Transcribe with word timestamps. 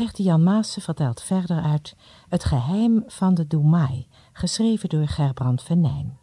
Gertie 0.00 0.24
Jan 0.24 0.42
Maassen 0.42 0.82
vertelt 0.82 1.22
verder 1.22 1.62
uit 1.62 1.96
Het 2.28 2.44
geheim 2.44 3.04
van 3.06 3.34
de 3.34 3.46
Doemai, 3.46 4.06
geschreven 4.32 4.88
door 4.88 5.08
Gerbrand 5.08 5.62
Venijn. 5.62 6.18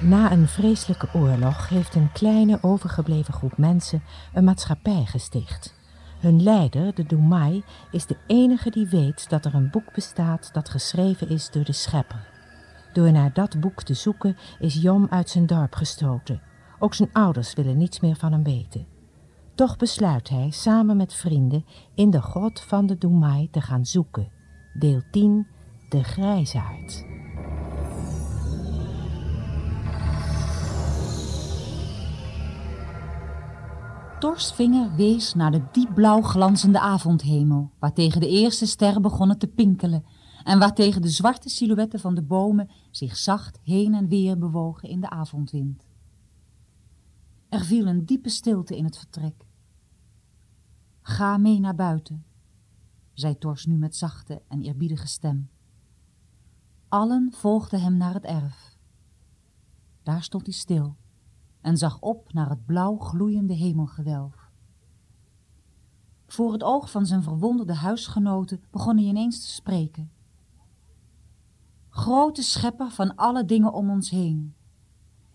Na 0.00 0.32
een 0.32 0.48
vreselijke 0.48 1.08
oorlog 1.12 1.68
heeft 1.68 1.94
een 1.94 2.12
kleine 2.12 2.58
overgebleven 2.62 3.34
groep 3.34 3.56
mensen 3.56 4.02
een 4.32 4.44
maatschappij 4.44 5.04
gesticht. 5.04 5.74
Hun 6.20 6.42
leider, 6.42 6.94
de 6.94 7.06
Doemai, 7.06 7.64
is 7.90 8.06
de 8.06 8.16
enige 8.26 8.70
die 8.70 8.88
weet 8.88 9.28
dat 9.30 9.44
er 9.44 9.54
een 9.54 9.70
boek 9.70 9.92
bestaat 9.94 10.50
dat 10.52 10.68
geschreven 10.68 11.28
is 11.28 11.50
door 11.50 11.64
de 11.64 11.72
schepper. 11.72 12.28
Door 12.92 13.12
naar 13.12 13.32
dat 13.32 13.60
boek 13.60 13.82
te 13.82 13.94
zoeken 13.94 14.36
is 14.58 14.74
Jom 14.74 15.06
uit 15.10 15.30
zijn 15.30 15.46
dorp 15.46 15.74
gestoten. 15.74 16.47
Ook 16.78 16.94
zijn 16.94 17.12
ouders 17.12 17.54
willen 17.54 17.76
niets 17.76 18.00
meer 18.00 18.16
van 18.16 18.32
hem 18.32 18.42
weten. 18.42 18.86
Toch 19.54 19.76
besluit 19.76 20.28
hij 20.28 20.50
samen 20.50 20.96
met 20.96 21.14
vrienden 21.14 21.64
in 21.94 22.10
de 22.10 22.22
grot 22.22 22.60
van 22.60 22.86
de 22.86 22.98
Doemai 22.98 23.50
te 23.50 23.60
gaan 23.60 23.86
zoeken. 23.86 24.28
Deel 24.78 25.02
10, 25.10 25.46
de 25.88 26.04
grijzaard. 26.04 27.06
Tors 34.18 34.52
vinger 34.52 34.94
wees 34.96 35.34
naar 35.34 35.50
de 35.50 35.62
diepblauw 35.72 36.22
glanzende 36.22 36.80
avondhemel, 36.80 37.70
waartegen 37.78 38.20
de 38.20 38.28
eerste 38.28 38.66
sterren 38.66 39.02
begonnen 39.02 39.38
te 39.38 39.46
pinkelen 39.46 40.04
en 40.44 40.58
waartegen 40.58 41.02
de 41.02 41.08
zwarte 41.08 41.48
silhouetten 41.48 42.00
van 42.00 42.14
de 42.14 42.22
bomen 42.22 42.70
zich 42.90 43.16
zacht 43.16 43.60
heen 43.62 43.94
en 43.94 44.08
weer 44.08 44.38
bewogen 44.38 44.88
in 44.88 45.00
de 45.00 45.10
avondwind. 45.10 45.87
Er 47.48 47.64
viel 47.64 47.86
een 47.86 48.04
diepe 48.04 48.28
stilte 48.28 48.76
in 48.76 48.84
het 48.84 48.98
vertrek. 48.98 49.46
Ga 51.02 51.36
mee 51.36 51.60
naar 51.60 51.74
buiten, 51.74 52.24
zei 53.12 53.38
Tors 53.38 53.66
nu 53.66 53.76
met 53.76 53.96
zachte 53.96 54.42
en 54.48 54.62
eerbiedige 54.62 55.06
stem. 55.06 55.50
Allen 56.88 57.32
volgden 57.32 57.80
hem 57.80 57.96
naar 57.96 58.14
het 58.14 58.24
erf. 58.24 58.76
Daar 60.02 60.22
stond 60.22 60.46
hij 60.46 60.54
stil 60.54 60.96
en 61.60 61.76
zag 61.76 62.00
op 62.00 62.32
naar 62.32 62.48
het 62.48 62.66
blauw 62.66 62.96
gloeiende 62.96 63.54
hemelgewelf. 63.54 64.50
Voor 66.26 66.52
het 66.52 66.62
oog 66.62 66.90
van 66.90 67.06
zijn 67.06 67.22
verwonderde 67.22 67.74
huisgenoten 67.74 68.62
begon 68.70 68.96
hij 68.96 69.06
ineens 69.06 69.40
te 69.40 69.50
spreken. 69.50 70.10
Grote 71.88 72.42
schepper 72.42 72.90
van 72.90 73.14
alle 73.14 73.44
dingen 73.44 73.72
om 73.72 73.90
ons 73.90 74.10
heen. 74.10 74.54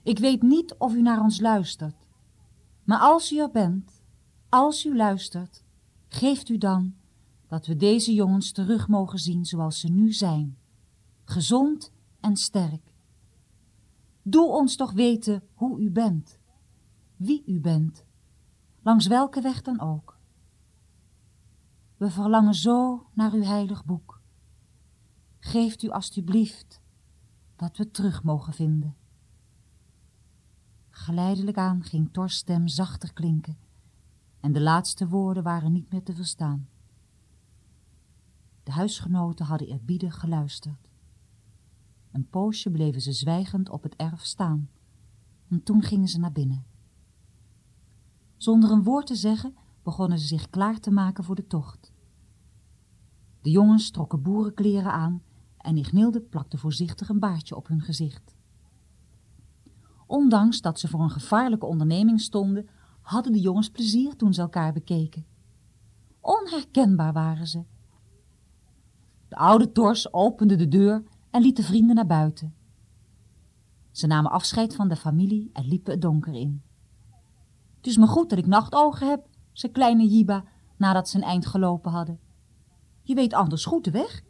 Ik 0.04 0.20
weet 0.20 0.42
niet 0.42 0.76
of 0.78 0.94
u 0.94 1.02
naar 1.02 1.22
ons 1.22 1.40
luistert, 1.40 2.03
maar 2.84 3.00
als 3.00 3.32
u 3.32 3.40
er 3.40 3.52
bent, 3.52 4.02
als 4.50 4.86
u 4.86 4.96
luistert, 4.96 5.64
geeft 6.08 6.50
u 6.50 6.58
dan 6.58 6.96
dat 7.48 7.66
we 7.66 7.76
deze 7.76 8.14
jongens 8.14 8.52
terug 8.52 8.88
mogen 8.88 9.20
zien 9.20 9.46
zoals 9.46 9.80
ze 9.80 9.90
nu 9.90 10.14
zijn, 10.14 10.58
gezond 11.24 11.92
en 12.20 12.36
sterk. 12.36 12.94
Doe 14.22 14.48
ons 14.50 14.76
toch 14.76 14.92
weten 14.92 15.44
hoe 15.54 15.80
u 15.80 15.92
bent, 15.92 16.40
wie 17.16 17.44
u 17.46 17.60
bent, 17.60 18.06
langs 18.82 19.08
welke 19.08 19.42
weg 19.42 19.62
dan 19.62 19.80
ook. 19.80 20.18
We 21.98 22.10
verlangen 22.10 22.54
zo 22.54 23.08
naar 23.14 23.34
uw 23.34 23.44
heilig 23.44 23.86
boek. 23.86 24.22
Geeft 25.40 25.84
u 25.84 25.90
alstublieft 25.90 26.82
dat 27.56 27.78
we 27.78 27.92
terug 27.92 28.24
mogen 28.24 28.54
vinden. 28.54 28.96
Geleidelijk 30.96 31.58
aan 31.58 31.84
ging 31.84 32.10
Tors 32.12 32.36
stem 32.36 32.68
zachter 32.68 33.14
klinken 33.14 33.58
en 34.40 34.52
de 34.52 34.62
laatste 34.62 35.08
woorden 35.08 35.44
waren 35.44 35.72
niet 35.72 35.92
meer 35.92 36.04
te 36.04 36.14
verstaan. 36.14 36.68
De 38.64 38.72
huisgenoten 38.72 39.46
hadden 39.46 39.68
eerbiedig 39.68 40.20
geluisterd. 40.20 40.92
Een 42.12 42.30
poosje 42.30 42.72
bleven 42.72 43.02
ze 43.02 43.12
zwijgend 43.12 43.70
op 43.70 43.84
het 43.84 43.96
erf 43.96 44.26
staan. 44.26 44.70
En 45.48 45.64
toen 45.64 45.82
gingen 45.82 46.08
ze 46.08 46.20
naar 46.20 46.32
binnen. 46.32 46.66
Zonder 48.38 48.72
een 48.72 48.84
woord 48.84 49.08
te 49.08 49.16
zeggen 49.16 49.56
begonnen 49.84 50.20
ze 50.20 50.28
zich 50.28 50.50
klaar 50.50 50.80
te 50.80 50.92
maken 50.92 51.24
voor 51.24 51.36
de 51.36 51.48
tocht. 51.48 51.94
De 53.42 53.50
jongens 53.50 53.92
trokken 53.92 54.22
boerenkleren 54.22 54.92
aan 54.92 55.22
en 55.58 55.78
Ignilde 55.78 56.22
plakte 56.22 56.58
voorzichtig 56.58 57.10
een 57.10 57.20
baardje 57.20 57.56
op 57.56 57.68
hun 57.68 57.82
gezicht. 57.82 58.36
Ondanks 60.14 60.62
dat 60.62 60.80
ze 60.80 60.88
voor 60.88 61.00
een 61.00 61.10
gevaarlijke 61.10 61.66
onderneming 61.66 62.22
stonden, 62.22 62.70
hadden 63.02 63.32
de 63.32 63.40
jongens 63.40 63.70
plezier 63.70 64.16
toen 64.16 64.34
ze 64.34 64.42
elkaar 64.42 64.74
bekeken. 64.74 65.26
Onherkenbaar 66.22 67.14
waren 67.14 67.48
ze. 67.48 67.64
De 69.28 69.36
oude 69.36 69.72
Tors 69.72 70.14
opende 70.14 70.56
de 70.56 70.68
deur 70.68 71.04
en 71.30 71.42
liet 71.42 71.56
de 71.56 71.64
vrienden 71.64 71.96
naar 71.96 72.06
buiten. 72.06 72.54
Ze 73.92 74.08
namen 74.08 74.32
afscheid 74.32 74.76
van 74.76 74.88
de 74.88 74.96
familie 74.96 75.50
en 75.54 75.68
liepen 75.68 75.92
het 75.92 76.02
donker 76.02 76.34
in. 76.34 76.62
Het 77.78 77.88
is 77.88 77.98
me 77.98 78.08
goed 78.08 78.30
dat 78.30 78.40
ik 78.40 78.48
nachtogen 78.48 79.10
heb, 79.10 79.28
zei 79.52 79.72
kleine 79.72 80.08
Jiba 80.08 80.44
nadat 80.78 81.10
ze 81.10 81.18
een 81.18 81.24
eind 81.24 81.46
gelopen 81.46 81.92
hadden. 81.92 82.20
Je 83.02 83.16
weet 83.16 83.34
anders 83.34 83.66
goed 83.66 83.84
de 83.84 83.92
weg. 83.92 84.24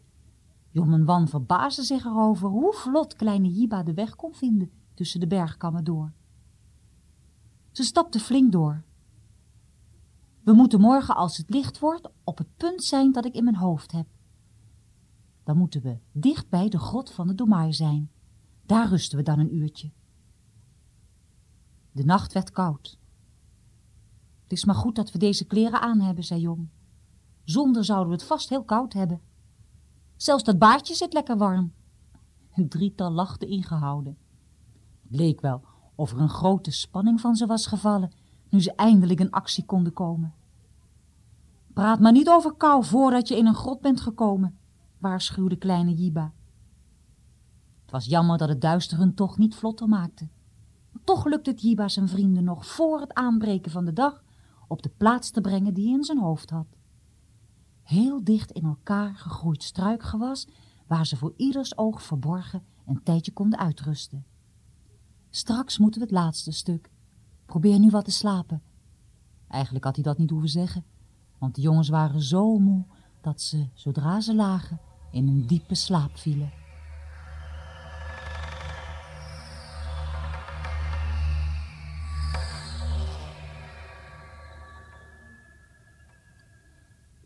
Jom 0.69 1.05
Wan 1.05 1.27
verbaasden 1.27 1.85
zich 1.85 2.05
erover 2.05 2.49
hoe 2.49 2.73
vlot 2.73 3.16
kleine 3.16 3.49
Jiba 3.49 3.83
de 3.83 3.93
weg 3.93 4.16
kon 4.16 4.33
vinden 4.33 4.81
tussen 4.93 5.19
de 5.19 5.27
bergkammen 5.27 5.83
door. 5.83 6.13
Ze 7.71 7.83
stapte 7.83 8.19
flink 8.19 8.51
door. 8.51 8.83
We 10.43 10.53
moeten 10.53 10.79
morgen 10.79 11.15
als 11.15 11.37
het 11.37 11.49
licht 11.49 11.79
wordt 11.79 12.09
op 12.23 12.37
het 12.37 12.57
punt 12.57 12.83
zijn 12.83 13.11
dat 13.11 13.25
ik 13.25 13.33
in 13.33 13.43
mijn 13.43 13.55
hoofd 13.55 13.91
heb. 13.91 14.07
Dan 15.43 15.57
moeten 15.57 15.81
we 15.81 15.97
dicht 16.11 16.49
bij 16.49 16.69
de 16.69 16.79
grot 16.79 17.11
van 17.11 17.27
de 17.27 17.35
Domaai 17.35 17.73
zijn. 17.73 18.11
Daar 18.65 18.89
rusten 18.89 19.17
we 19.17 19.23
dan 19.23 19.39
een 19.39 19.55
uurtje. 19.55 19.91
De 21.91 22.03
nacht 22.03 22.33
werd 22.33 22.51
koud. 22.51 22.97
Het 24.43 24.51
is 24.51 24.65
maar 24.65 24.75
goed 24.75 24.95
dat 24.95 25.11
we 25.11 25.17
deze 25.17 25.45
kleren 25.45 25.81
aan 25.81 25.99
hebben, 25.99 26.23
zei 26.23 26.39
Jong. 26.39 26.69
Zonder 27.43 27.85
zouden 27.85 28.07
we 28.07 28.13
het 28.13 28.23
vast 28.23 28.49
heel 28.49 28.63
koud 28.63 28.93
hebben. 28.93 29.21
Zelfs 30.15 30.43
dat 30.43 30.59
baardje 30.59 30.95
zit 30.95 31.13
lekker 31.13 31.37
warm. 31.37 31.73
Een 32.53 32.69
drietal 32.69 33.11
lachte 33.11 33.45
ingehouden. 33.45 34.17
Het 35.03 35.16
leek 35.16 35.41
wel 35.41 35.62
of 35.96 36.12
er 36.12 36.19
een 36.19 36.30
grote 36.30 36.72
spanning 36.72 37.22
van 37.22 37.36
ze 37.36 37.46
was 37.46 37.68
gevallen, 37.68 38.12
nu 38.50 38.62
ze 38.62 38.75
eindelijk 38.75 39.19
in 39.19 39.31
actie 39.31 39.66
konden 39.66 39.94
komen. 39.94 40.34
Praat 41.74 42.00
maar 42.00 42.12
niet 42.12 42.30
over 42.30 42.53
kou 42.53 42.86
voordat 42.86 43.28
je 43.28 43.38
in 43.38 43.46
een 43.46 43.56
grot 43.56 43.81
bent 43.81 44.02
gekomen, 44.02 44.58
waarschuwde 44.97 45.56
kleine 45.56 45.94
Jiba. 45.94 46.34
Het 47.81 47.91
was 47.91 48.06
jammer 48.06 48.38
dat 48.38 48.50
het 48.50 48.62
duister 48.62 48.97
hun 48.97 49.14
toch 49.14 49.38
niet 49.38 49.56
vlotter 49.56 49.88
maakte. 49.88 50.28
Toch 51.03 51.25
lukte 51.25 51.50
het 51.50 51.62
Jiba 51.62 51.88
zijn 51.88 52.08
vrienden 52.08 52.44
nog 52.44 52.66
voor 52.66 53.00
het 53.00 53.14
aanbreken 53.14 53.72
van 53.72 53.85
de 53.85 53.94
dag 53.94 54.24
op 54.68 54.81
de 54.81 54.90
plaats 54.90 55.31
te 55.31 55.41
brengen 55.41 55.74
die 55.74 55.85
hij 55.85 55.94
in 55.94 56.03
zijn 56.03 56.20
hoofd 56.20 56.50
had. 56.50 56.68
Heel 57.84 58.24
dicht 58.24 58.52
in 58.52 58.64
elkaar 58.64 59.16
gegroeid 59.16 59.64
struikgewas, 59.64 60.47
waar 60.88 61.06
ze 61.06 61.18
voor 61.18 61.34
ieders 61.35 61.78
oog 61.78 62.02
verborgen 62.02 62.64
een 62.85 63.03
tijdje 63.03 63.31
konden 63.31 63.59
uitrusten. 63.59 64.25
Straks 65.35 65.77
moeten 65.77 65.99
we 66.01 66.05
het 66.05 66.16
laatste 66.16 66.51
stuk. 66.51 66.89
Probeer 67.45 67.79
nu 67.79 67.89
wat 67.89 68.05
te 68.05 68.11
slapen. 68.11 68.61
Eigenlijk 69.47 69.85
had 69.85 69.95
hij 69.95 70.03
dat 70.03 70.17
niet 70.17 70.29
hoeven 70.29 70.49
zeggen, 70.49 70.85
want 71.38 71.55
de 71.55 71.61
jongens 71.61 71.89
waren 71.89 72.21
zo 72.21 72.57
moe 72.59 72.85
dat 73.21 73.41
ze, 73.41 73.67
zodra 73.73 74.22
ze 74.22 74.35
lagen, 74.35 74.79
in 75.11 75.27
een 75.27 75.47
diepe 75.47 75.75
slaap 75.75 76.17
vielen. 76.17 76.51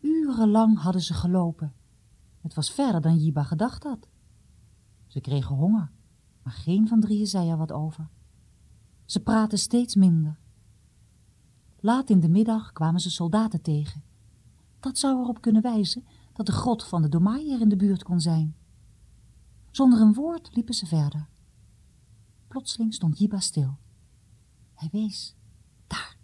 Urenlang 0.00 0.78
hadden 0.78 1.02
ze 1.02 1.14
gelopen. 1.14 1.72
Het 2.40 2.54
was 2.54 2.70
verder 2.70 3.00
dan 3.00 3.16
Jiba 3.16 3.42
gedacht 3.42 3.82
had. 3.82 4.08
Ze 5.06 5.20
kregen 5.20 5.54
honger, 5.54 5.90
maar 6.48 6.56
geen 6.56 6.88
van 6.88 7.00
drieën 7.00 7.26
zei 7.26 7.50
er 7.50 7.56
wat 7.56 7.72
over. 7.72 8.08
Ze 9.04 9.20
praten 9.20 9.58
steeds 9.58 9.94
minder. 9.94 10.40
Laat 11.80 12.10
in 12.10 12.20
de 12.20 12.28
middag 12.28 12.72
kwamen 12.72 13.00
ze 13.00 13.10
soldaten 13.10 13.62
tegen. 13.62 14.02
Dat 14.80 14.98
zou 14.98 15.20
erop 15.20 15.40
kunnen 15.40 15.62
wijzen 15.62 16.04
dat 16.32 16.46
de 16.46 16.52
grot 16.52 16.84
van 16.84 17.02
de 17.02 17.08
Domaaier 17.08 17.60
in 17.60 17.68
de 17.68 17.76
buurt 17.76 18.02
kon 18.02 18.20
zijn. 18.20 18.56
Zonder 19.70 20.00
een 20.00 20.14
woord 20.14 20.54
liepen 20.54 20.74
ze 20.74 20.86
verder. 20.86 21.28
Plotseling 22.46 22.94
stond 22.94 23.18
Jiba 23.18 23.40
stil. 23.40 23.78
Hij 24.74 24.88
wees. 24.92 25.36
Daar, 25.86 26.16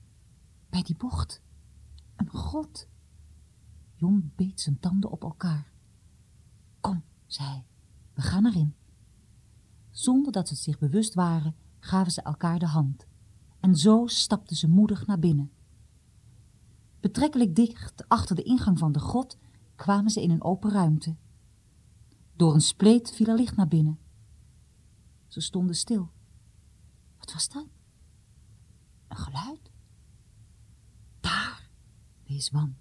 bij 0.70 0.82
die 0.82 0.96
bocht. 0.96 1.42
Een 2.16 2.30
grot. 2.30 2.88
Jon 3.94 4.32
beet 4.36 4.60
zijn 4.60 4.80
tanden 4.80 5.10
op 5.10 5.22
elkaar. 5.22 5.72
Kom, 6.80 7.02
zei 7.26 7.48
hij, 7.48 7.64
we 8.14 8.22
gaan 8.22 8.46
erin. 8.46 8.74
Zonder 9.94 10.32
dat 10.32 10.48
ze 10.48 10.54
zich 10.54 10.78
bewust 10.78 11.14
waren, 11.14 11.56
gaven 11.78 12.12
ze 12.12 12.22
elkaar 12.22 12.58
de 12.58 12.66
hand. 12.66 13.06
En 13.60 13.76
zo 13.76 14.06
stapten 14.06 14.56
ze 14.56 14.68
moedig 14.68 15.06
naar 15.06 15.18
binnen. 15.18 15.52
Betrekkelijk 17.00 17.54
dicht 17.54 18.08
achter 18.08 18.36
de 18.36 18.42
ingang 18.42 18.78
van 18.78 18.92
de 18.92 18.98
grot 18.98 19.38
kwamen 19.74 20.10
ze 20.10 20.22
in 20.22 20.30
een 20.30 20.42
open 20.42 20.70
ruimte. 20.70 21.16
Door 22.36 22.54
een 22.54 22.60
spleet 22.60 23.10
viel 23.10 23.26
er 23.26 23.34
licht 23.34 23.56
naar 23.56 23.68
binnen. 23.68 23.98
Ze 25.28 25.40
stonden 25.40 25.76
stil. 25.76 26.10
Wat 27.18 27.32
was 27.32 27.48
dat? 27.48 27.66
Een 29.08 29.16
geluid? 29.16 29.70
Daar, 31.20 31.68
wees 32.26 32.50
Wan. 32.50 32.76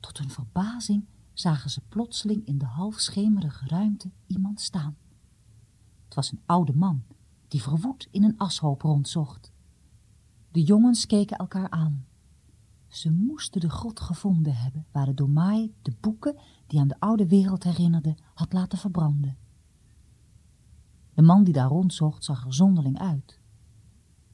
Tot 0.00 0.18
hun 0.18 0.30
verbazing 0.30 1.06
zagen 1.32 1.70
ze 1.70 1.80
plotseling 1.80 2.46
in 2.46 2.58
de 2.58 2.64
halfschemerige 2.64 3.66
ruimte 3.66 4.10
iemand 4.26 4.60
staan. 4.60 4.96
Het 6.14 6.22
was 6.22 6.32
een 6.32 6.42
oude 6.46 6.72
man 6.76 7.02
die 7.48 7.62
verwoed 7.62 8.08
in 8.10 8.24
een 8.24 8.38
ashoop 8.38 8.82
rondzocht. 8.82 9.52
De 10.50 10.62
jongens 10.62 11.06
keken 11.06 11.36
elkaar 11.36 11.70
aan. 11.70 12.06
Ze 12.86 13.10
moesten 13.10 13.60
de 13.60 13.70
grot 13.70 14.00
gevonden 14.00 14.56
hebben 14.56 14.86
waar 14.92 15.06
de 15.06 15.14
domaai 15.14 15.74
de 15.82 15.92
boeken 16.00 16.38
die 16.66 16.80
aan 16.80 16.88
de 16.88 17.00
oude 17.00 17.28
wereld 17.28 17.64
herinnerden 17.64 18.16
had 18.34 18.52
laten 18.52 18.78
verbranden. 18.78 19.36
De 21.14 21.22
man 21.22 21.44
die 21.44 21.54
daar 21.54 21.68
rondzocht 21.68 22.24
zag 22.24 22.44
er 22.44 22.54
zonderling 22.54 22.98
uit. 22.98 23.40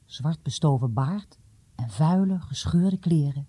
Zwart 0.05 0.43
bestoven 0.43 0.93
baard 0.93 1.39
en 1.75 1.89
vuile, 1.89 2.39
gescheurde 2.39 2.97
kleren. 2.97 3.47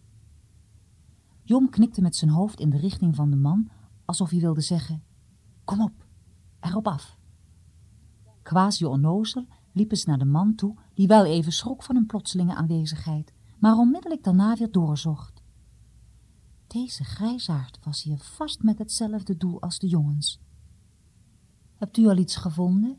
Jom 1.43 1.70
knikte 1.70 2.00
met 2.00 2.17
zijn 2.17 2.31
hoofd 2.31 2.61
in 2.61 2.70
de 2.70 2.79
richting 2.79 3.14
van 3.14 3.31
de 3.31 3.37
man, 3.37 3.70
alsof 4.05 4.31
hij 4.31 4.40
wilde 4.40 4.61
zeggen, 4.61 5.02
kom 5.64 5.81
op, 5.81 6.06
erop 6.61 6.87
af. 6.87 7.20
Quasi 8.42 8.84
onnozel 8.84 9.46
liepen 9.72 9.96
ze 9.96 10.08
naar 10.08 10.18
de 10.18 10.24
man 10.24 10.54
toe, 10.54 10.76
die 10.94 11.06
wel 11.06 11.24
even 11.24 11.52
schrok 11.52 11.82
van 11.82 11.94
hun 11.94 12.06
plotselinge 12.06 12.54
aanwezigheid, 12.54 13.32
maar 13.58 13.76
onmiddellijk 13.76 14.24
daarna 14.24 14.56
weer 14.56 14.70
doorzocht. 14.70 15.42
Deze 16.66 17.04
grijsaard 17.04 17.78
was 17.84 18.02
hier 18.02 18.18
vast 18.18 18.62
met 18.62 18.78
hetzelfde 18.78 19.36
doel 19.36 19.60
als 19.60 19.78
de 19.78 19.88
jongens. 19.88 20.40
Hebt 21.76 21.96
u 21.96 22.06
al 22.06 22.16
iets 22.16 22.36
gevonden? 22.36 22.98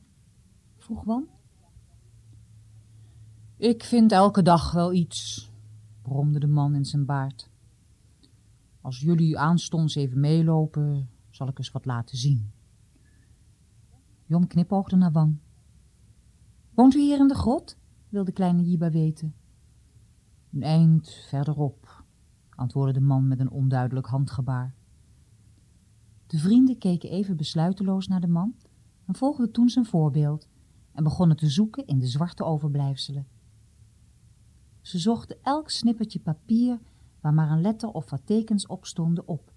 vroeg 0.77 1.03
Wan. 1.03 1.27
Ik 3.57 3.83
vind 3.83 4.11
elke 4.11 4.41
dag 4.41 4.71
wel 4.71 4.93
iets, 4.93 5.51
bromde 6.01 6.39
de 6.39 6.47
man 6.47 6.75
in 6.75 6.85
zijn 6.85 7.05
baard. 7.05 7.49
Als 8.81 8.99
jullie 8.99 9.39
aanstonds 9.39 9.95
even 9.95 10.19
meelopen, 10.19 11.09
zal 11.29 11.47
ik 11.47 11.57
eens 11.57 11.71
wat 11.71 11.85
laten 11.85 12.17
zien. 12.17 12.52
Jom 14.25 14.47
knipoogde 14.47 14.95
naar 14.95 15.11
Wan. 15.11 15.39
Woont 16.73 16.93
u 16.93 16.99
hier 16.99 17.19
in 17.19 17.27
de 17.27 17.35
grot? 17.35 17.77
wilde 18.09 18.31
kleine 18.31 18.63
Jiba 18.63 18.89
weten. 18.89 19.35
Een 20.51 20.63
eind 20.63 21.09
verderop, 21.09 22.03
antwoordde 22.49 22.93
de 22.99 23.05
man 23.05 23.27
met 23.27 23.39
een 23.39 23.49
onduidelijk 23.49 24.07
handgebaar. 24.07 24.75
De 26.27 26.37
vrienden 26.37 26.77
keken 26.77 27.09
even 27.09 27.37
besluiteloos 27.37 28.07
naar 28.07 28.21
de 28.21 28.27
man 28.27 28.55
en 29.05 29.15
volgden 29.15 29.51
toen 29.51 29.69
zijn 29.69 29.85
voorbeeld 29.85 30.47
en 30.91 31.03
begonnen 31.03 31.37
te 31.37 31.49
zoeken 31.49 31.85
in 31.85 31.99
de 31.99 32.07
zwarte 32.07 32.43
overblijfselen. 32.43 33.27
Ze 34.81 34.99
zochten 34.99 35.37
elk 35.41 35.69
snippertje 35.69 36.19
papier 36.19 36.79
waar 37.21 37.33
maar 37.33 37.51
een 37.51 37.61
letter 37.61 37.89
of 37.89 38.09
wat 38.09 38.25
tekens 38.25 38.67
op 38.67 38.85
stonden 38.85 39.27
op 39.27 39.53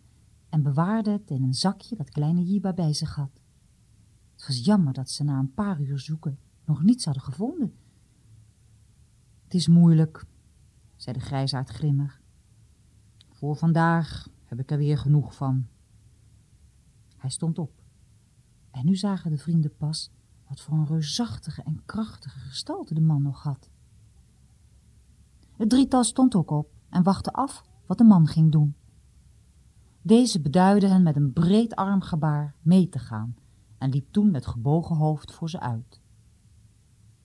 en 0.48 0.62
bewaarden 0.62 1.12
het 1.12 1.30
in 1.30 1.42
een 1.42 1.54
zakje 1.54 1.96
dat 1.96 2.10
kleine 2.10 2.44
Jiba 2.44 2.72
bij 2.72 2.92
zich 2.92 3.14
had. 3.14 3.40
Het 4.36 4.46
was 4.46 4.64
jammer 4.64 4.92
dat 4.92 5.10
ze 5.10 5.24
na 5.24 5.38
een 5.38 5.54
paar 5.54 5.80
uur 5.80 5.98
zoeken 5.98 6.38
nog 6.64 6.82
niets 6.82 7.04
hadden 7.04 7.22
gevonden. 7.22 7.74
Het 9.44 9.54
is 9.54 9.68
moeilijk, 9.68 10.24
zei 10.96 11.18
de 11.18 11.24
grijsaard 11.24 11.68
grimmig. 11.68 12.20
Voor 13.30 13.56
vandaag 13.56 14.28
heb 14.44 14.58
ik 14.58 14.70
er 14.70 14.78
weer 14.78 14.98
genoeg 14.98 15.34
van. 15.34 15.66
Hij 17.16 17.30
stond 17.30 17.58
op. 17.58 17.82
En 18.70 18.86
nu 18.86 18.96
zagen 18.96 19.30
de 19.30 19.38
vrienden 19.38 19.76
pas 19.76 20.10
wat 20.48 20.60
voor 20.60 20.74
een 20.78 20.86
reusachtige 20.86 21.62
en 21.62 21.82
krachtige 21.84 22.38
gestalte 22.38 22.94
de 22.94 23.00
man 23.00 23.22
nog 23.22 23.42
had. 23.42 23.70
Het 25.56 25.70
drietal 25.70 26.04
stond 26.04 26.34
ook 26.34 26.50
op 26.50 26.72
en 26.88 27.02
wachtte 27.02 27.32
af 27.32 27.64
wat 27.86 27.98
de 27.98 28.04
man 28.04 28.26
ging 28.26 28.52
doen. 28.52 28.74
Deze 30.02 30.40
beduidde 30.40 30.88
hen 30.88 31.02
met 31.02 31.16
een 31.16 31.32
breed 31.32 31.74
armgebaar 31.74 32.54
mee 32.62 32.88
te 32.88 32.98
gaan 32.98 33.36
en 33.78 33.90
liep 33.90 34.12
toen 34.12 34.30
met 34.30 34.46
gebogen 34.46 34.96
hoofd 34.96 35.32
voor 35.32 35.50
ze 35.50 35.60
uit. 35.60 36.00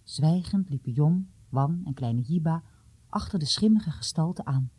Zwijgend 0.03 0.69
liepen 0.69 0.91
Jong, 0.91 1.27
Wan 1.49 1.81
en 1.83 1.93
kleine 1.93 2.21
Jiba 2.21 2.63
achter 3.09 3.39
de 3.39 3.45
schimmige 3.45 3.91
gestalte 3.91 4.45
aan. 4.45 4.71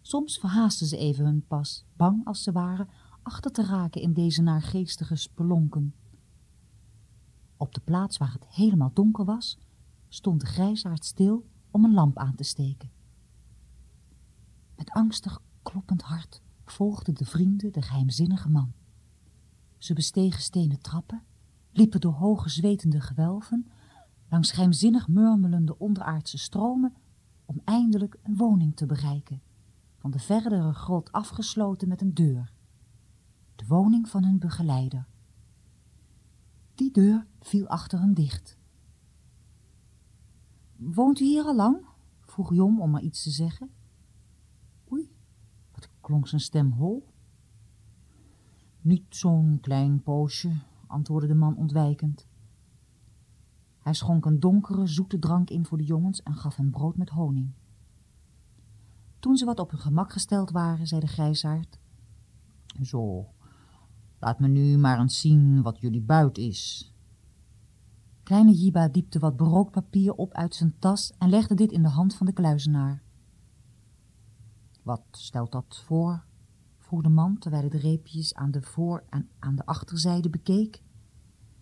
Soms 0.00 0.38
verhaasten 0.38 0.86
ze 0.86 0.96
even 0.96 1.24
hun 1.24 1.46
pas, 1.46 1.86
bang 1.96 2.26
als 2.26 2.42
ze 2.42 2.52
waren 2.52 2.88
achter 3.22 3.50
te 3.52 3.62
raken 3.62 4.00
in 4.00 4.12
deze 4.12 4.42
naargeestige 4.42 5.16
spelonken. 5.16 5.94
Op 7.56 7.74
de 7.74 7.80
plaats 7.80 8.16
waar 8.16 8.32
het 8.32 8.46
helemaal 8.48 8.92
donker 8.92 9.24
was, 9.24 9.58
stond 10.08 10.40
de 10.40 10.46
grijsaard 10.46 11.04
stil 11.04 11.46
om 11.70 11.84
een 11.84 11.94
lamp 11.94 12.18
aan 12.18 12.34
te 12.34 12.44
steken. 12.44 12.90
Met 14.76 14.90
angstig 14.90 15.40
kloppend 15.62 16.02
hart 16.02 16.42
volgden 16.64 17.14
de 17.14 17.24
vrienden 17.24 17.72
de 17.72 17.82
geheimzinnige 17.82 18.48
man. 18.48 18.72
Ze 19.78 19.94
bestegen 19.94 20.42
stenen 20.42 20.80
trappen, 20.80 21.22
liepen 21.70 22.00
door 22.00 22.12
hoge 22.12 22.48
zwetende 22.48 23.00
gewelven, 23.00 23.70
langs 24.28 24.50
geheimzinnig 24.50 25.08
murmelende 25.08 25.78
onderaardse 25.78 26.38
stromen, 26.38 26.94
om 27.44 27.60
eindelijk 27.64 28.18
een 28.22 28.36
woning 28.36 28.76
te 28.76 28.86
bereiken, 28.86 29.42
van 29.96 30.10
de 30.10 30.18
verdere 30.18 30.72
grot 30.72 31.12
afgesloten 31.12 31.88
met 31.88 32.00
een 32.00 32.14
deur. 32.14 32.52
De 33.56 33.66
woning 33.66 34.08
van 34.08 34.24
hun 34.24 34.38
begeleider. 34.38 35.06
Die 36.74 36.90
deur 36.92 37.26
viel 37.40 37.66
achter 37.66 38.00
hen 38.00 38.14
dicht. 38.14 38.58
Woont 40.76 41.20
u 41.20 41.24
hier 41.24 41.44
al 41.44 41.56
lang? 41.56 41.86
vroeg 42.20 42.54
Jom 42.54 42.80
om 42.80 42.90
maar 42.90 43.02
iets 43.02 43.22
te 43.22 43.30
zeggen. 43.30 43.70
Oei, 44.92 45.10
wat 45.72 45.88
klonk 46.00 46.28
zijn 46.28 46.40
stem 46.40 46.72
hol. 46.72 47.14
Niet 48.86 49.16
zo'n 49.16 49.58
klein 49.60 50.02
poosje, 50.02 50.52
antwoordde 50.86 51.28
de 51.28 51.34
man 51.34 51.56
ontwijkend. 51.56 52.26
Hij 53.78 53.94
schonk 53.94 54.24
een 54.24 54.40
donkere, 54.40 54.86
zoete 54.86 55.18
drank 55.18 55.50
in 55.50 55.66
voor 55.66 55.78
de 55.78 55.84
jongens 55.84 56.22
en 56.22 56.34
gaf 56.34 56.56
hen 56.56 56.70
brood 56.70 56.96
met 56.96 57.08
honing. 57.08 57.52
Toen 59.18 59.36
ze 59.36 59.44
wat 59.44 59.60
op 59.60 59.70
hun 59.70 59.80
gemak 59.80 60.12
gesteld 60.12 60.50
waren, 60.50 60.86
zei 60.86 61.00
de 61.00 61.06
grijsaard. 61.06 61.78
Zo, 62.82 63.26
laat 64.18 64.40
me 64.40 64.48
nu 64.48 64.78
maar 64.78 65.00
eens 65.00 65.20
zien 65.20 65.62
wat 65.62 65.80
jullie 65.80 66.02
buit 66.02 66.38
is. 66.38 66.92
Kleine 68.22 68.52
Jiba 68.52 68.88
diepte 68.88 69.18
wat 69.18 69.36
berookt 69.36 69.72
papier 69.72 70.12
op 70.12 70.32
uit 70.32 70.54
zijn 70.54 70.78
tas 70.78 71.12
en 71.18 71.28
legde 71.28 71.54
dit 71.54 71.72
in 71.72 71.82
de 71.82 71.88
hand 71.88 72.14
van 72.14 72.26
de 72.26 72.32
kluizenaar. 72.32 73.02
Wat 74.82 75.04
stelt 75.10 75.52
dat 75.52 75.82
voor? 75.84 76.25
Vroeg 76.86 77.02
de 77.02 77.08
man, 77.08 77.38
terwijl 77.38 77.62
hij 77.62 77.70
de 77.70 77.86
reepjes 77.88 78.34
aan 78.34 78.50
de 78.50 78.62
voor- 78.62 79.04
en 79.08 79.28
aan 79.38 79.56
de 79.56 79.66
achterzijde 79.66 80.30
bekeek. 80.30 80.82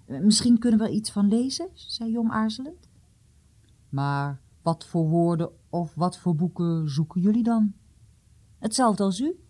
Misschien 0.06 0.58
kunnen 0.58 0.78
we 0.78 0.86
er 0.86 0.92
iets 0.92 1.10
van 1.10 1.28
lezen, 1.28 1.68
zei 1.74 2.10
Jom 2.10 2.30
aarzelend. 2.30 2.88
Maar 3.88 4.40
wat 4.62 4.86
voor 4.86 5.08
woorden 5.08 5.50
of 5.68 5.94
wat 5.94 6.18
voor 6.18 6.34
boeken 6.34 6.90
zoeken 6.90 7.20
jullie 7.20 7.42
dan? 7.42 7.72
Hetzelfde 8.58 9.02
als 9.02 9.20
u, 9.20 9.40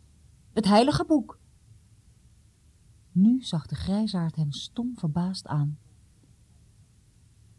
het 0.52 0.64
heilige 0.64 1.04
boek. 1.04 1.38
Nu 3.12 3.42
zag 3.42 3.66
de 3.66 3.74
grijsaard 3.74 4.36
hem 4.36 4.52
stom 4.52 4.92
verbaasd 4.96 5.46
aan. 5.46 5.78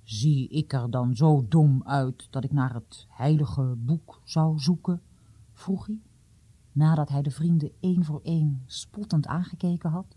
Zie 0.03 0.47
ik 0.47 0.73
er 0.73 0.89
dan 0.89 1.15
zo 1.15 1.45
dom 1.47 1.83
uit 1.83 2.27
dat 2.29 2.43
ik 2.43 2.51
naar 2.51 2.73
het 2.73 3.05
heilige 3.09 3.75
boek 3.77 4.21
zou 4.23 4.59
zoeken? 4.59 5.01
vroeg 5.53 5.85
hij, 5.85 6.01
nadat 6.75 7.09
hij 7.09 7.21
de 7.21 7.31
vrienden 7.31 7.71
één 7.79 8.03
voor 8.03 8.19
één 8.23 8.63
spottend 8.65 9.27
aangekeken 9.27 9.89
had. 9.89 10.15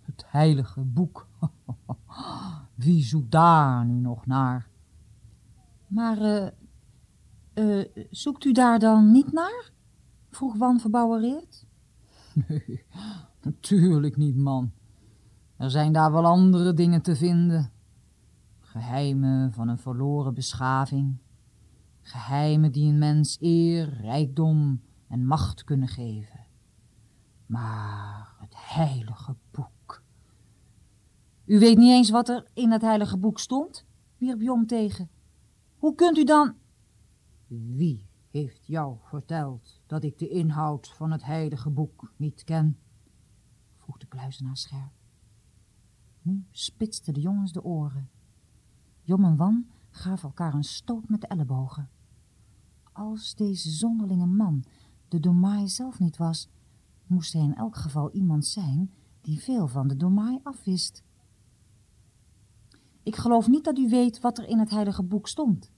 Het 0.00 0.24
heilige 0.26 0.80
boek, 0.80 1.28
wie 2.74 3.02
zoekt 3.04 3.30
daar 3.30 3.84
nu 3.84 4.00
nog 4.00 4.26
naar? 4.26 4.68
Maar, 5.86 6.52
uh, 7.54 7.84
zoekt 8.10 8.44
u 8.44 8.52
daar 8.52 8.78
dan 8.78 9.10
niet 9.10 9.32
naar? 9.32 9.70
vroeg 10.30 10.56
Wan 10.56 10.80
verbouwereerd. 10.80 11.66
Nee, 12.48 12.84
natuurlijk 13.42 14.16
niet, 14.16 14.36
man. 14.36 14.72
Er 15.56 15.70
zijn 15.70 15.92
daar 15.92 16.12
wel 16.12 16.24
andere 16.24 16.74
dingen 16.74 17.02
te 17.02 17.16
vinden. 17.16 17.70
Geheimen 18.60 19.52
van 19.52 19.68
een 19.68 19.78
verloren 19.78 20.34
beschaving. 20.34 21.16
Geheimen 22.00 22.72
die 22.72 22.88
een 22.88 22.98
mens 22.98 23.36
eer, 23.40 24.00
rijkdom 24.00 24.80
en 25.08 25.26
macht 25.26 25.64
kunnen 25.64 25.88
geven. 25.88 26.46
Maar 27.46 28.34
het 28.38 28.54
heilige 28.56 29.36
boek. 29.50 30.02
U 31.44 31.58
weet 31.58 31.78
niet 31.78 31.90
eens 31.90 32.10
wat 32.10 32.28
er 32.28 32.46
in 32.54 32.70
het 32.70 32.82
heilige 32.82 33.18
boek 33.18 33.38
stond, 33.38 33.86
wierp 34.16 34.40
Jom 34.40 34.66
tegen. 34.66 35.10
Hoe 35.76 35.94
kunt 35.94 36.18
u 36.18 36.24
dan... 36.24 36.54
Wie 37.46 38.06
heeft 38.30 38.66
jou 38.66 38.96
verteld 39.02 39.80
dat 39.86 40.04
ik 40.04 40.18
de 40.18 40.28
inhoud 40.28 40.88
van 40.88 41.10
het 41.10 41.24
heilige 41.24 41.70
boek 41.70 42.12
niet 42.16 42.44
ken? 42.44 42.78
vroeg 43.76 43.98
de 43.98 44.06
kluizenaar 44.06 44.56
scherp. 44.56 44.92
Nu 46.22 46.46
spitsten 46.50 47.14
de 47.14 47.20
jongens 47.20 47.52
de 47.52 47.64
oren. 47.64 48.10
Jom 49.02 49.24
en 49.24 49.36
Wan 49.36 49.66
gaven 49.90 50.28
elkaar 50.28 50.54
een 50.54 50.64
stoot 50.64 51.08
met 51.08 51.20
de 51.20 51.26
ellebogen. 51.26 51.90
Als 52.92 53.34
deze 53.34 53.70
zonderlinge 53.70 54.26
man 54.26 54.64
de 55.08 55.20
Domai 55.20 55.68
zelf 55.68 55.98
niet 55.98 56.16
was, 56.16 56.48
moest 57.06 57.32
hij 57.32 57.42
in 57.42 57.54
elk 57.54 57.76
geval 57.76 58.10
iemand 58.10 58.46
zijn 58.46 58.90
die 59.20 59.40
veel 59.40 59.68
van 59.68 59.88
de 59.88 59.96
Domai 59.96 60.40
afwist. 60.42 61.02
Ik 63.02 63.16
geloof 63.16 63.48
niet 63.48 63.64
dat 63.64 63.78
u 63.78 63.88
weet 63.88 64.20
wat 64.20 64.38
er 64.38 64.48
in 64.48 64.58
het 64.58 64.70
heilige 64.70 65.02
boek 65.02 65.28
stond, 65.28 65.72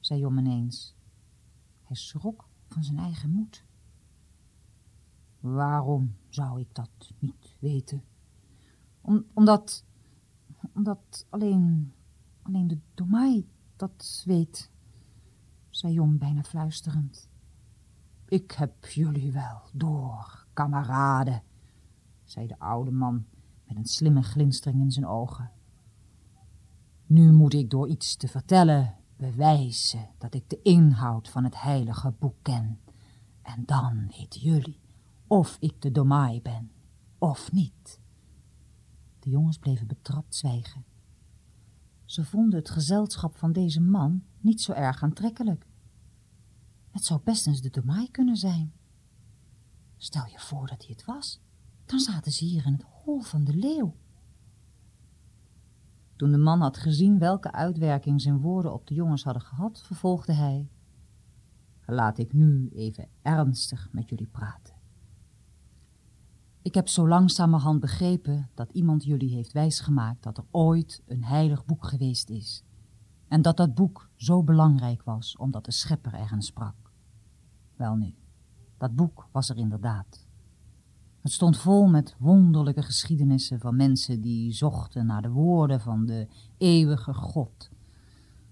zei 0.00 0.20
Jom 0.20 0.38
ineens. 0.38 0.94
Hij 1.82 1.96
schrok 1.96 2.48
van 2.68 2.84
zijn 2.84 2.98
eigen 2.98 3.30
moed. 3.30 3.64
Waarom 5.40 6.16
zou 6.28 6.60
ik 6.60 6.74
dat 6.74 7.12
niet 7.18 7.56
weten? 7.58 8.04
Om, 9.00 9.24
omdat, 9.32 9.84
omdat 10.74 11.26
alleen, 11.30 11.92
alleen 12.42 12.68
de 12.68 12.78
Domai 12.94 13.48
dat 13.76 14.22
weet, 14.24 14.70
zei 15.70 15.92
Jom 15.92 16.18
bijna 16.18 16.42
fluisterend. 16.42 17.30
Ik 18.32 18.50
heb 18.52 18.86
jullie 18.86 19.32
wel 19.32 19.60
door, 19.72 20.46
kameraden, 20.52 21.42
zei 22.24 22.46
de 22.46 22.58
oude 22.58 22.90
man 22.90 23.24
met 23.66 23.76
een 23.76 23.84
slimme 23.84 24.22
glinstering 24.22 24.82
in 24.82 24.90
zijn 24.90 25.06
ogen. 25.06 25.50
Nu 27.06 27.32
moet 27.32 27.54
ik 27.54 27.70
door 27.70 27.88
iets 27.88 28.16
te 28.16 28.28
vertellen 28.28 28.96
bewijzen 29.16 30.08
dat 30.18 30.34
ik 30.34 30.50
de 30.50 30.62
inhoud 30.62 31.28
van 31.28 31.44
het 31.44 31.60
heilige 31.60 32.10
boek 32.18 32.36
ken. 32.42 32.80
En 33.42 33.62
dan 33.66 34.06
weten 34.16 34.40
jullie 34.40 34.80
of 35.26 35.56
ik 35.60 35.82
de 35.82 35.90
Domai 35.90 36.42
ben 36.42 36.70
of 37.18 37.52
niet. 37.52 38.00
De 39.18 39.30
jongens 39.30 39.58
bleven 39.58 39.86
betrapt 39.86 40.34
zwijgen. 40.34 40.84
Ze 42.04 42.24
vonden 42.24 42.58
het 42.58 42.70
gezelschap 42.70 43.36
van 43.36 43.52
deze 43.52 43.80
man 43.80 44.24
niet 44.40 44.60
zo 44.60 44.72
erg 44.72 45.02
aantrekkelijk. 45.02 45.70
Het 46.92 47.04
zou 47.04 47.20
best 47.24 47.46
eens 47.46 47.60
de 47.60 47.70
Domai 47.70 48.10
kunnen 48.10 48.36
zijn. 48.36 48.72
Stel 49.96 50.26
je 50.26 50.38
voor 50.38 50.66
dat 50.66 50.86
hij 50.86 50.94
het 50.96 51.04
was, 51.04 51.40
dan 51.86 51.98
zaten 51.98 52.32
ze 52.32 52.44
hier 52.44 52.66
in 52.66 52.72
het 52.72 52.82
hol 52.82 53.20
van 53.20 53.44
de 53.44 53.54
leeuw. 53.54 53.96
Toen 56.16 56.30
de 56.30 56.38
man 56.38 56.60
had 56.60 56.76
gezien 56.76 57.18
welke 57.18 57.52
uitwerking 57.52 58.20
zijn 58.20 58.40
woorden 58.40 58.72
op 58.72 58.86
de 58.86 58.94
jongens 58.94 59.24
hadden 59.24 59.42
gehad, 59.42 59.82
vervolgde 59.82 60.32
hij. 60.32 60.68
Laat 61.86 62.18
ik 62.18 62.32
nu 62.32 62.68
even 62.68 63.08
ernstig 63.22 63.88
met 63.92 64.08
jullie 64.08 64.26
praten. 64.26 64.74
Ik 66.62 66.74
heb 66.74 66.88
zo 66.88 67.08
langzamerhand 67.08 67.80
begrepen 67.80 68.50
dat 68.54 68.72
iemand 68.72 69.04
jullie 69.04 69.34
heeft 69.34 69.52
wijsgemaakt 69.52 70.22
dat 70.22 70.38
er 70.38 70.44
ooit 70.50 71.02
een 71.06 71.24
heilig 71.24 71.64
boek 71.64 71.86
geweest 71.86 72.30
is. 72.30 72.64
En 73.32 73.42
dat 73.42 73.56
dat 73.56 73.74
boek 73.74 74.08
zo 74.16 74.42
belangrijk 74.42 75.02
was 75.02 75.36
omdat 75.36 75.64
de 75.64 75.70
schepper 75.70 76.14
erin 76.14 76.42
sprak. 76.42 76.74
Welnu, 77.76 78.14
dat 78.78 78.94
boek 78.94 79.28
was 79.30 79.48
er 79.48 79.56
inderdaad. 79.56 80.26
Het 81.20 81.32
stond 81.32 81.56
vol 81.56 81.86
met 81.86 82.16
wonderlijke 82.18 82.82
geschiedenissen 82.82 83.60
van 83.60 83.76
mensen 83.76 84.20
die 84.20 84.52
zochten 84.52 85.06
naar 85.06 85.22
de 85.22 85.30
woorden 85.30 85.80
van 85.80 86.06
de 86.06 86.28
eeuwige 86.58 87.14
God. 87.14 87.70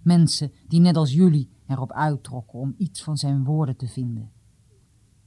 Mensen 0.03 0.53
die 0.69 0.81
net 0.81 0.97
als 0.97 1.13
jullie 1.13 1.51
erop 1.67 1.93
uittrokken 1.93 2.59
om 2.59 2.75
iets 2.77 3.03
van 3.03 3.17
zijn 3.17 3.45
woorden 3.45 3.77
te 3.77 3.89
vinden. 3.89 4.33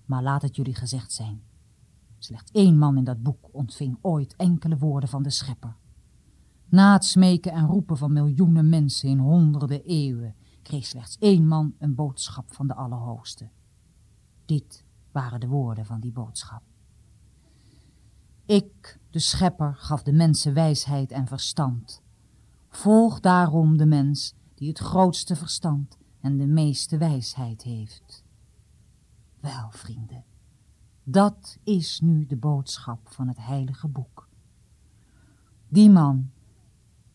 Maar 0.06 0.24
laat 0.24 0.42
het 0.42 0.56
jullie 0.56 0.76
gezegd 0.76 1.12
zijn. 1.12 1.44
Slechts 2.18 2.52
één 2.52 2.78
man 2.78 2.98
in 2.98 3.04
dat 3.04 3.24
boek 3.24 3.50
ontving 3.52 3.98
ooit 4.02 4.36
enkele 4.36 4.78
woorden 4.78 5.10
van 5.10 5.24
de 5.24 5.30
schepper. 5.30 5.76
Na 6.74 6.94
het 6.94 7.06
smeken 7.06 7.52
en 7.52 7.66
roepen 7.66 7.98
van 7.98 8.14
miljoenen 8.14 8.70
mensen 8.70 9.10
in 9.10 9.18
honderden 9.18 9.84
eeuwen 9.84 10.36
kreeg 10.62 10.86
slechts 10.86 11.18
één 11.18 11.48
man 11.48 11.76
een 11.80 11.96
boodschap 11.96 12.54
van 12.54 12.68
de 12.68 12.74
Allerhoogste. 12.74 13.50
Dit 14.46 14.86
waren 15.12 15.40
de 15.40 15.48
woorden 15.48 15.86
van 15.86 16.00
die 16.00 16.12
boodschap. 16.12 16.62
Ik, 18.46 19.00
de 19.10 19.20
schepper, 19.20 19.76
gaf 19.76 20.04
de 20.04 20.14
mensen 20.14 20.54
wijsheid 20.54 21.12
en 21.12 21.28
verstand. 21.28 22.02
Volg 22.70 23.20
daarom 23.20 23.78
de 23.78 23.86
mens 23.86 24.34
die 24.56 24.68
het 24.68 24.80
grootste 24.80 25.36
verstand 25.36 25.98
en 26.22 26.38
de 26.38 26.48
meeste 26.48 26.98
wijsheid 26.98 27.64
heeft. 27.64 28.24
Wel, 29.40 29.68
vrienden, 29.70 30.24
dat 31.04 31.58
is 31.64 32.00
nu 32.00 32.26
de 32.26 32.38
boodschap 32.38 33.10
van 33.10 33.28
het 33.28 33.38
heilige 33.40 33.88
boek. 33.88 34.28
Die 35.68 35.90
man 35.90 36.32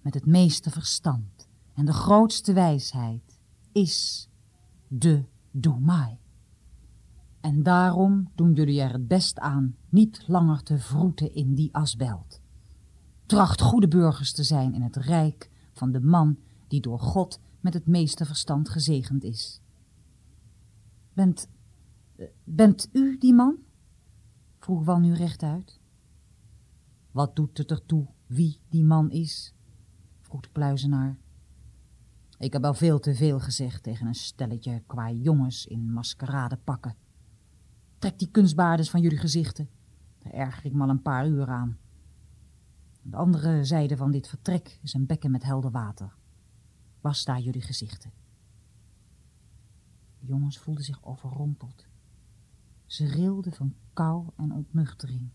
met 0.09 0.23
het 0.23 0.27
meeste 0.27 0.71
verstand 0.71 1.49
en 1.75 1.85
de 1.85 1.93
grootste 1.93 2.53
wijsheid 2.53 3.38
is 3.73 4.29
de 4.87 5.25
Domai. 5.50 6.19
En 7.41 7.62
daarom 7.62 8.31
doen 8.35 8.53
jullie 8.53 8.81
er 8.81 8.93
het 8.93 9.09
best 9.09 9.38
aan 9.38 9.77
niet 9.88 10.25
langer 10.27 10.62
te 10.62 10.79
vroeten 10.79 11.35
in 11.35 11.55
die 11.55 11.75
asbelt. 11.75 12.41
Tracht 13.27 13.61
goede 13.61 13.88
burgers 13.88 14.33
te 14.33 14.43
zijn 14.43 14.75
in 14.75 14.83
het 14.83 14.97
rijk 14.97 15.50
van 15.73 15.93
de 15.93 16.00
man 16.00 16.38
die 16.69 16.81
door 16.81 17.00
God 17.00 17.41
met 17.61 17.75
het 17.75 17.87
meeste 17.87 18.25
verstand 18.25 18.69
gezegend 18.69 19.25
is. 19.25 19.61
Bent, 21.12 21.49
bent 22.45 22.88
u 22.93 23.19
die 23.19 23.35
man? 23.35 23.57
vroeg 24.59 24.85
Wan 24.85 25.00
nu 25.00 25.15
rechtuit. 25.15 25.81
Wat 27.11 27.37
doet 27.37 27.59
het 27.59 27.71
ertoe 27.71 28.07
wie 28.27 28.61
die 28.69 28.85
man 28.85 29.11
is? 29.11 29.53
Vroeg 30.28 30.52
de. 30.52 31.18
Ik 32.38 32.52
heb 32.52 32.64
al 32.64 32.75
veel 32.75 33.00
te 33.00 33.14
veel 33.14 33.40
gezegd 33.40 33.82
tegen 33.82 34.06
een 34.06 34.14
stelletje 34.14 34.82
qua 34.87 35.11
jongens 35.11 35.66
in 35.66 35.92
pakken. 36.56 36.97
Trek 37.99 38.18
die 38.18 38.30
kunstbaardes 38.30 38.90
van 38.90 39.00
jullie 39.00 39.18
gezichten. 39.18 39.68
Daar 40.18 40.32
erger 40.32 40.64
ik 40.64 40.73
me 40.73 40.82
al 40.82 40.88
een 40.88 41.02
paar 41.02 41.28
uur 41.28 41.47
aan. 41.47 41.78
Aan 43.04 43.11
de 43.11 43.16
andere 43.16 43.64
zijde 43.64 43.97
van 43.97 44.11
dit 44.11 44.28
vertrek 44.28 44.78
is 44.82 44.94
een 44.94 45.06
bekken 45.06 45.30
met 45.30 45.42
helder 45.42 45.70
water. 45.70 46.16
Was 47.00 47.25
daar 47.25 47.40
jullie 47.40 47.62
gezichten. 47.62 48.12
De 50.18 50.26
jongens 50.26 50.58
voelden 50.58 50.85
zich 50.85 51.04
overrompeld. 51.04 51.87
Ze 52.87 53.06
rilden 53.06 53.52
van 53.52 53.75
kou 53.92 54.26
en 54.37 54.52
ontnuchtering. 54.52 55.30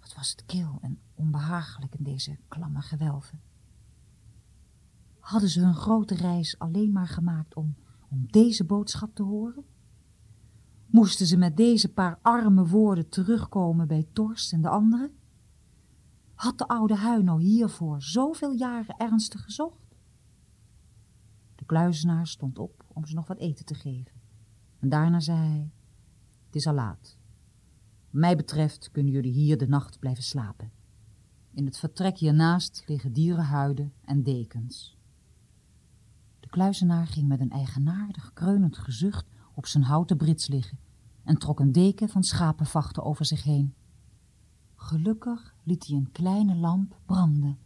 Wat 0.00 0.14
was 0.14 0.30
het 0.30 0.44
kil 0.46 0.78
en 0.80 0.98
onbehagelijk 1.18 1.94
in 1.94 2.04
deze 2.04 2.38
klamme 2.48 2.80
gewelven. 2.80 3.40
Hadden 5.18 5.48
ze 5.48 5.60
hun 5.60 5.74
grote 5.74 6.14
reis 6.14 6.58
alleen 6.58 6.92
maar 6.92 7.08
gemaakt 7.08 7.54
om, 7.54 7.76
om 8.08 8.26
deze 8.26 8.64
boodschap 8.64 9.14
te 9.14 9.22
horen? 9.22 9.64
Moesten 10.86 11.26
ze 11.26 11.36
met 11.36 11.56
deze 11.56 11.92
paar 11.92 12.18
arme 12.22 12.66
woorden 12.66 13.08
terugkomen 13.08 13.88
bij 13.88 14.08
Torst 14.12 14.52
en 14.52 14.62
de 14.62 14.68
anderen? 14.68 15.12
Had 16.34 16.58
de 16.58 16.68
oude 16.68 16.94
Huino 16.96 17.38
hiervoor 17.38 18.02
zoveel 18.02 18.52
jaren 18.52 18.96
ernstig 18.96 19.44
gezocht? 19.44 19.96
De 21.54 21.64
kluizenaar 21.64 22.26
stond 22.26 22.58
op 22.58 22.84
om 22.88 23.06
ze 23.06 23.14
nog 23.14 23.26
wat 23.26 23.38
eten 23.38 23.64
te 23.64 23.74
geven. 23.74 24.12
En 24.78 24.88
daarna 24.88 25.20
zei 25.20 25.38
hij, 25.38 25.70
het 26.46 26.54
is 26.56 26.66
al 26.66 26.74
laat. 26.74 27.18
Mij 28.10 28.36
betreft 28.36 28.90
kunnen 28.90 29.12
jullie 29.12 29.32
hier 29.32 29.58
de 29.58 29.68
nacht 29.68 29.98
blijven 29.98 30.24
slapen. 30.24 30.77
In 31.58 31.66
het 31.66 31.78
vertrek 31.78 32.18
hiernaast 32.18 32.82
liggen 32.86 33.12
dierenhuiden 33.12 33.92
en 34.04 34.22
dekens. 34.22 34.96
De 36.40 36.48
kluizenaar 36.48 37.06
ging 37.06 37.28
met 37.28 37.40
een 37.40 37.50
eigenaardig 37.50 38.32
kreunend 38.32 38.78
gezucht 38.78 39.26
op 39.54 39.66
zijn 39.66 39.84
houten 39.84 40.16
brits 40.16 40.48
liggen 40.48 40.78
en 41.24 41.38
trok 41.38 41.60
een 41.60 41.72
deken 41.72 42.08
van 42.08 42.22
schapenvachten 42.22 43.02
over 43.02 43.24
zich 43.24 43.42
heen. 43.42 43.74
Gelukkig 44.74 45.54
liet 45.62 45.86
hij 45.86 45.96
een 45.96 46.12
kleine 46.12 46.54
lamp 46.54 46.96
branden. 47.06 47.58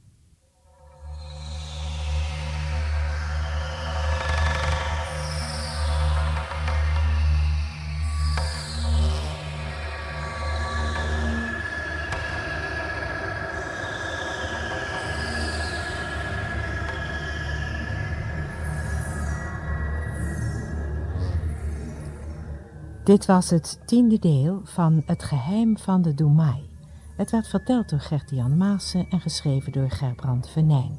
Dit 23.05 23.27
was 23.27 23.51
het 23.51 23.81
tiende 23.87 24.19
deel 24.19 24.61
van 24.65 25.03
Het 25.07 25.23
geheim 25.23 25.79
van 25.79 26.03
de 26.03 26.15
Doemai. 26.15 26.71
Het 27.17 27.31
werd 27.31 27.49
verteld 27.49 27.89
door 27.89 28.01
Gert-Jan 28.01 28.57
Maassen 28.57 29.07
en 29.11 29.21
geschreven 29.21 29.73
door 29.73 29.91
Gerbrand 29.91 30.49
Venijn. 30.49 30.99